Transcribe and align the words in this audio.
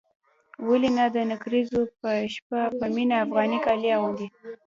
ولې 0.67 0.89
نه 0.97 1.05
د 1.15 1.17
نکريزو 1.31 1.81
په 1.99 2.09
شپه 2.33 2.61
به 2.77 2.85
مينه 2.95 3.15
افغاني 3.25 3.59
کالي 3.65 3.89
اغوندي. 3.93 4.27